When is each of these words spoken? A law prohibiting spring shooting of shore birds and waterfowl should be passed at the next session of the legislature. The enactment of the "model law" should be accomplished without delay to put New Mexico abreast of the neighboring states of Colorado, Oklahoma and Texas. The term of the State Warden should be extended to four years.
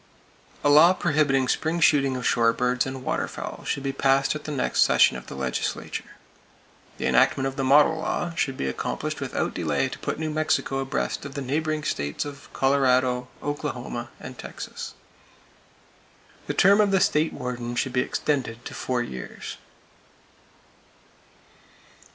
A 0.63 0.67
law 0.71 0.93
prohibiting 0.93 1.47
spring 1.47 1.79
shooting 1.79 2.17
of 2.17 2.25
shore 2.25 2.53
birds 2.53 2.87
and 2.87 3.03
waterfowl 3.03 3.63
should 3.65 3.83
be 3.83 3.91
passed 3.93 4.33
at 4.33 4.45
the 4.45 4.51
next 4.51 4.81
session 4.81 5.15
of 5.15 5.27
the 5.27 5.35
legislature. 5.35 6.15
The 6.97 7.05
enactment 7.05 7.45
of 7.45 7.55
the 7.55 7.63
"model 7.63 7.97
law" 7.99 8.33
should 8.33 8.57
be 8.57 8.65
accomplished 8.65 9.21
without 9.21 9.53
delay 9.53 9.89
to 9.89 9.99
put 9.99 10.17
New 10.17 10.31
Mexico 10.31 10.79
abreast 10.79 11.23
of 11.23 11.35
the 11.35 11.43
neighboring 11.43 11.83
states 11.83 12.25
of 12.25 12.51
Colorado, 12.51 13.27
Oklahoma 13.43 14.09
and 14.19 14.39
Texas. 14.39 14.95
The 16.47 16.55
term 16.55 16.81
of 16.81 16.89
the 16.89 16.99
State 16.99 17.31
Warden 17.31 17.75
should 17.75 17.93
be 17.93 18.01
extended 18.01 18.65
to 18.65 18.73
four 18.73 19.03
years. 19.03 19.57